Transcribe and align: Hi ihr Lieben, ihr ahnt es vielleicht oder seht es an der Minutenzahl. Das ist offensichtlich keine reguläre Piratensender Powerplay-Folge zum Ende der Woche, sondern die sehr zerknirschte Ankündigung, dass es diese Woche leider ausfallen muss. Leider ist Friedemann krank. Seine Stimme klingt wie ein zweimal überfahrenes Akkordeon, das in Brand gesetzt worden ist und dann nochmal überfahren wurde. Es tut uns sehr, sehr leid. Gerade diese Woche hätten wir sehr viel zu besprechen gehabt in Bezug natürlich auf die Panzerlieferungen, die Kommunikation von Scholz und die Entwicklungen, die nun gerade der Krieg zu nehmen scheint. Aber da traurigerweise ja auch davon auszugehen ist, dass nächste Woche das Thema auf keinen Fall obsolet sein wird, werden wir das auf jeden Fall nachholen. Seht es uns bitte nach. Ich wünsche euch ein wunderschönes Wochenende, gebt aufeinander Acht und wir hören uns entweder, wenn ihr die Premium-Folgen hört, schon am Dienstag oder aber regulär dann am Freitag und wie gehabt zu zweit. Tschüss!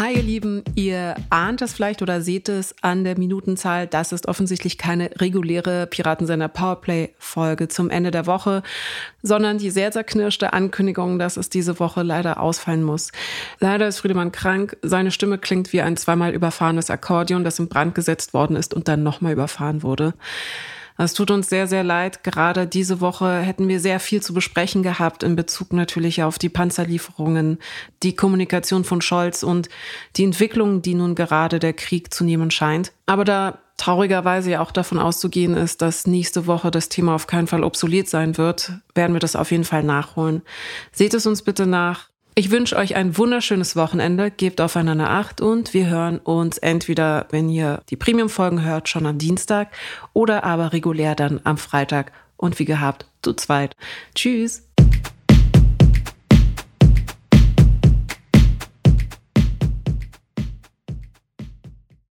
Hi 0.00 0.14
ihr 0.14 0.22
Lieben, 0.22 0.64
ihr 0.76 1.14
ahnt 1.28 1.60
es 1.60 1.74
vielleicht 1.74 2.00
oder 2.00 2.22
seht 2.22 2.48
es 2.48 2.74
an 2.80 3.04
der 3.04 3.18
Minutenzahl. 3.18 3.86
Das 3.86 4.12
ist 4.12 4.28
offensichtlich 4.28 4.78
keine 4.78 5.10
reguläre 5.20 5.86
Piratensender 5.86 6.48
Powerplay-Folge 6.48 7.68
zum 7.68 7.90
Ende 7.90 8.10
der 8.10 8.24
Woche, 8.24 8.62
sondern 9.22 9.58
die 9.58 9.68
sehr 9.68 9.90
zerknirschte 9.90 10.54
Ankündigung, 10.54 11.18
dass 11.18 11.36
es 11.36 11.50
diese 11.50 11.78
Woche 11.78 12.02
leider 12.02 12.40
ausfallen 12.40 12.82
muss. 12.82 13.12
Leider 13.58 13.88
ist 13.88 13.98
Friedemann 13.98 14.32
krank. 14.32 14.78
Seine 14.80 15.10
Stimme 15.10 15.36
klingt 15.36 15.74
wie 15.74 15.82
ein 15.82 15.98
zweimal 15.98 16.32
überfahrenes 16.32 16.88
Akkordeon, 16.88 17.44
das 17.44 17.58
in 17.58 17.68
Brand 17.68 17.94
gesetzt 17.94 18.32
worden 18.32 18.56
ist 18.56 18.72
und 18.72 18.88
dann 18.88 19.02
nochmal 19.02 19.34
überfahren 19.34 19.82
wurde. 19.82 20.14
Es 20.98 21.14
tut 21.14 21.30
uns 21.30 21.48
sehr, 21.48 21.66
sehr 21.66 21.84
leid. 21.84 22.22
Gerade 22.24 22.66
diese 22.66 23.00
Woche 23.00 23.40
hätten 23.40 23.68
wir 23.68 23.80
sehr 23.80 24.00
viel 24.00 24.22
zu 24.22 24.34
besprechen 24.34 24.82
gehabt 24.82 25.22
in 25.22 25.36
Bezug 25.36 25.72
natürlich 25.72 26.22
auf 26.22 26.38
die 26.38 26.48
Panzerlieferungen, 26.48 27.58
die 28.02 28.14
Kommunikation 28.14 28.84
von 28.84 29.00
Scholz 29.00 29.42
und 29.42 29.68
die 30.16 30.24
Entwicklungen, 30.24 30.82
die 30.82 30.94
nun 30.94 31.14
gerade 31.14 31.58
der 31.58 31.72
Krieg 31.72 32.12
zu 32.12 32.24
nehmen 32.24 32.50
scheint. 32.50 32.92
Aber 33.06 33.24
da 33.24 33.58
traurigerweise 33.80 34.50
ja 34.50 34.60
auch 34.60 34.72
davon 34.72 34.98
auszugehen 34.98 35.54
ist, 35.54 35.80
dass 35.80 36.06
nächste 36.06 36.46
Woche 36.46 36.70
das 36.70 36.90
Thema 36.90 37.14
auf 37.14 37.26
keinen 37.26 37.46
Fall 37.46 37.64
obsolet 37.64 38.08
sein 38.08 38.36
wird, 38.36 38.72
werden 38.94 39.14
wir 39.14 39.20
das 39.20 39.36
auf 39.36 39.50
jeden 39.50 39.64
Fall 39.64 39.82
nachholen. 39.82 40.42
Seht 40.92 41.14
es 41.14 41.26
uns 41.26 41.42
bitte 41.42 41.66
nach. 41.66 42.10
Ich 42.40 42.50
wünsche 42.50 42.76
euch 42.76 42.96
ein 42.96 43.18
wunderschönes 43.18 43.76
Wochenende, 43.76 44.30
gebt 44.30 44.62
aufeinander 44.62 45.10
Acht 45.10 45.42
und 45.42 45.74
wir 45.74 45.90
hören 45.90 46.18
uns 46.18 46.56
entweder, 46.56 47.26
wenn 47.28 47.50
ihr 47.50 47.82
die 47.90 47.96
Premium-Folgen 47.96 48.64
hört, 48.64 48.88
schon 48.88 49.04
am 49.04 49.18
Dienstag 49.18 49.68
oder 50.14 50.42
aber 50.42 50.72
regulär 50.72 51.14
dann 51.14 51.42
am 51.44 51.58
Freitag 51.58 52.12
und 52.38 52.58
wie 52.58 52.64
gehabt 52.64 53.04
zu 53.20 53.34
zweit. 53.34 53.76
Tschüss! 54.14 54.69